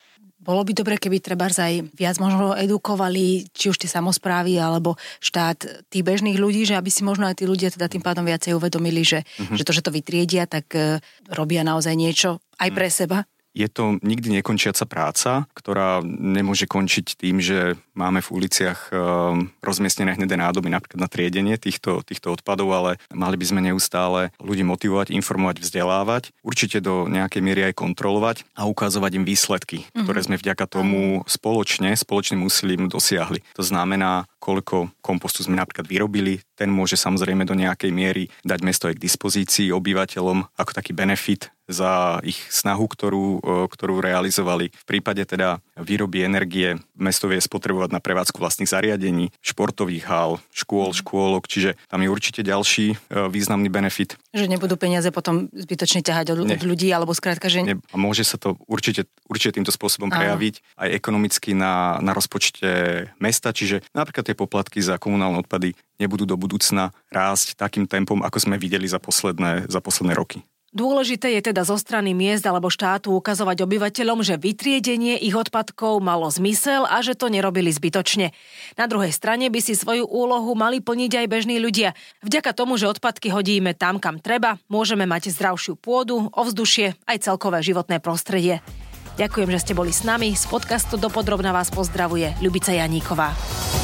Bolo 0.43 0.67
by 0.67 0.71
dobre, 0.75 0.99
keby 0.99 1.23
treba 1.23 1.47
aj 1.47 1.95
viac 1.95 2.19
možno 2.19 2.51
edukovali, 2.51 3.47
či 3.55 3.71
už 3.71 3.79
tie 3.79 3.87
samozprávy 3.87 4.59
alebo 4.59 4.99
štát 5.23 5.87
tých 5.87 6.03
bežných 6.03 6.35
ľudí, 6.35 6.67
že 6.67 6.75
aby 6.75 6.91
si 6.91 7.07
možno 7.07 7.31
aj 7.31 7.39
tí 7.39 7.47
ľudia 7.47 7.71
teda 7.71 7.87
tým 7.87 8.03
pádom 8.03 8.27
viacej 8.27 8.53
uvedomili, 8.59 9.07
že, 9.07 9.23
mm-hmm. 9.23 9.55
že 9.55 9.63
to, 9.63 9.71
že 9.71 9.83
to 9.87 9.95
vytriedia, 9.95 10.43
tak 10.43 10.67
uh, 10.75 10.99
robia 11.31 11.63
naozaj 11.63 11.95
niečo 11.95 12.43
aj 12.59 12.69
pre 12.75 12.87
mm. 12.87 12.93
seba 12.93 13.17
je 13.53 13.69
to 13.69 14.01
nikdy 14.01 14.41
nekončiaca 14.41 14.83
práca, 14.89 15.45
ktorá 15.53 16.01
nemôže 16.03 16.65
končiť 16.65 17.17
tým, 17.17 17.37
že 17.37 17.77
máme 17.93 18.25
v 18.25 18.33
uliciach 18.33 18.89
ehm, 18.89 19.53
rozmiestnené 19.61 20.17
hnedé 20.17 20.33
nádoby 20.33 20.73
napríklad 20.73 20.99
na 20.99 21.09
triedenie 21.09 21.55
týchto, 21.61 22.01
týchto 22.01 22.33
odpadov, 22.33 22.73
ale 22.73 22.91
mali 23.13 23.37
by 23.37 23.45
sme 23.45 23.61
neustále 23.61 24.33
ľudí 24.41 24.65
motivovať, 24.65 25.13
informovať, 25.13 25.61
vzdelávať, 25.61 26.23
určite 26.41 26.81
do 26.81 27.05
nejakej 27.05 27.41
miery 27.45 27.61
aj 27.69 27.77
kontrolovať 27.77 28.37
a 28.57 28.65
ukazovať 28.65 29.21
im 29.21 29.25
výsledky, 29.25 29.85
mm-hmm. 29.85 30.03
ktoré 30.03 30.19
sme 30.25 30.41
vďaka 30.41 30.65
tomu 30.65 31.21
spoločne, 31.29 31.93
spoločným 31.93 32.41
úsilím 32.41 32.89
dosiahli. 32.89 33.45
To 33.53 33.63
znamená, 33.63 34.25
koľko 34.41 34.91
kompostu 34.99 35.45
sme 35.45 35.55
napríklad 35.55 35.85
vyrobili, 35.85 36.41
ten 36.53 36.69
môže 36.69 36.95
samozrejme 36.97 37.43
do 37.43 37.57
nejakej 37.57 37.91
miery 37.93 38.23
dať 38.45 38.59
mesto 38.61 38.85
aj 38.89 38.97
k 38.97 39.05
dispozícii 39.05 39.67
obyvateľom 39.73 40.53
ako 40.57 40.71
taký 40.73 40.93
benefit 40.93 41.49
za 41.63 42.19
ich 42.27 42.37
snahu, 42.51 42.85
ktorú, 42.91 43.39
ktorú 43.71 44.03
realizovali. 44.03 44.67
V 44.67 44.85
prípade 44.85 45.23
teda 45.23 45.63
výroby 45.79 46.25
energie 46.25 46.77
mesto 46.93 47.25
vie 47.25 47.41
spotrebovať 47.41 47.89
na 47.93 48.01
prevádzku 48.01 48.37
vlastných 48.37 48.69
zariadení, 48.69 49.33
športových 49.41 50.05
hál, 50.05 50.31
škôl, 50.53 50.93
škôlok, 50.93 51.49
čiže 51.49 51.75
tam 51.89 52.05
je 52.05 52.09
určite 52.09 52.45
ďalší 52.45 52.97
významný 53.09 53.69
benefit. 53.73 54.15
Že 54.33 54.49
nebudú 54.53 54.77
peniaze 54.77 55.09
potom 55.09 55.49
zbytočne 55.53 56.05
ťahať 56.05 56.37
od, 56.37 56.39
od 56.45 56.61
ľudí, 56.61 56.89
alebo 56.93 57.17
skrátka, 57.17 57.49
že... 57.49 57.65
Ne, 57.65 57.75
a 57.81 57.95
môže 57.97 58.21
sa 58.21 58.37
to 58.37 58.57
určite, 58.69 59.09
určite 59.25 59.57
týmto 59.57 59.73
spôsobom 59.73 60.13
Áno. 60.13 60.17
prejaviť 60.21 60.55
aj 60.77 60.89
ekonomicky 60.93 61.57
na, 61.57 61.97
na 62.05 62.13
rozpočte 62.13 63.09
mesta, 63.17 63.49
čiže 63.49 63.81
napríklad 63.97 64.29
tie 64.29 64.37
poplatky 64.37 64.79
za 64.79 65.01
komunálne 65.01 65.41
odpady 65.41 65.73
nebudú 65.97 66.29
do 66.29 66.37
budúcna 66.37 66.93
rásť 67.09 67.57
takým 67.57 67.89
tempom, 67.89 68.21
ako 68.21 68.37
sme 68.37 68.55
videli 68.61 68.85
za 68.85 69.01
posledné, 69.01 69.69
za 69.69 69.79
posledné 69.79 70.13
roky. 70.13 70.45
Dôležité 70.73 71.37
je 71.37 71.53
teda 71.53 71.61
zo 71.69 71.77
strany 71.77 72.17
miest 72.17 72.49
alebo 72.49 72.65
štátu 72.65 73.13
ukazovať 73.13 73.61
obyvateľom, 73.61 74.25
že 74.25 74.41
vytriedenie 74.41 75.21
ich 75.21 75.37
odpadkov 75.37 76.01
malo 76.01 76.25
zmysel 76.33 76.89
a 76.89 76.97
že 77.05 77.13
to 77.13 77.29
nerobili 77.29 77.69
zbytočne. 77.69 78.33
Na 78.73 78.89
druhej 78.89 79.13
strane 79.13 79.53
by 79.53 79.61
si 79.61 79.77
svoju 79.77 80.09
úlohu 80.09 80.57
mali 80.57 80.81
plniť 80.81 81.21
aj 81.21 81.27
bežní 81.29 81.61
ľudia. 81.61 81.93
Vďaka 82.25 82.57
tomu, 82.57 82.81
že 82.81 82.89
odpadky 82.89 83.29
hodíme 83.29 83.77
tam, 83.77 84.01
kam 84.01 84.17
treba, 84.17 84.57
môžeme 84.65 85.05
mať 85.05 85.29
zdravšiu 85.29 85.77
pôdu, 85.77 86.33
ovzdušie 86.33 86.97
aj 87.05 87.21
celkové 87.21 87.61
životné 87.61 88.01
prostredie. 88.01 88.65
Ďakujem, 89.13 89.49
že 89.53 89.61
ste 89.61 89.73
boli 89.77 89.93
s 89.93 90.01
nami. 90.01 90.33
Z 90.33 90.49
podcastu 90.49 90.97
Dopodrobna 90.97 91.53
vás 91.53 91.69
pozdravuje 91.69 92.33
Ľubica 92.41 92.73
Janíková. 92.73 93.33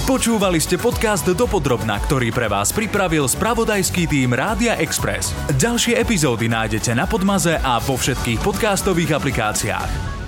Počúvali 0.09 0.57
ste 0.57 0.81
podcast 0.81 1.29
Dopodrobna, 1.29 2.01
ktorý 2.01 2.33
pre 2.33 2.50
vás 2.50 2.74
pripravil 2.74 3.29
spravodajský 3.29 4.09
tým 4.09 4.33
Rádia 4.33 4.74
Express. 4.81 5.29
Ďalšie 5.53 6.01
epizódy 6.01 6.50
nájdete 6.50 6.98
na 6.98 7.05
Podmaze 7.05 7.62
a 7.62 7.77
vo 7.77 7.93
všetkých 7.93 8.41
podcastových 8.41 9.13
aplikáciách. 9.21 10.18